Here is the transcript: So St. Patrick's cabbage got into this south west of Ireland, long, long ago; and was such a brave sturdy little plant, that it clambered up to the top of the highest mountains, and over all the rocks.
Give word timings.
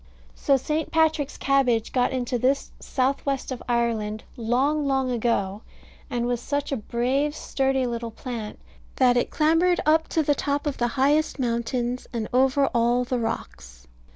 So 0.33 0.57
St. 0.57 0.89
Patrick's 0.89 1.37
cabbage 1.37 1.91
got 1.91 2.11
into 2.11 2.39
this 2.39 2.71
south 2.79 3.23
west 3.23 3.51
of 3.51 3.61
Ireland, 3.69 4.23
long, 4.35 4.83
long 4.87 5.11
ago; 5.11 5.61
and 6.09 6.25
was 6.25 6.41
such 6.41 6.71
a 6.71 6.77
brave 6.77 7.35
sturdy 7.35 7.85
little 7.85 8.09
plant, 8.09 8.57
that 8.95 9.15
it 9.15 9.29
clambered 9.29 9.79
up 9.85 10.07
to 10.07 10.23
the 10.23 10.33
top 10.33 10.65
of 10.65 10.77
the 10.79 10.87
highest 10.87 11.37
mountains, 11.37 12.07
and 12.11 12.27
over 12.33 12.65
all 12.73 13.03
the 13.03 13.19
rocks. 13.19 13.85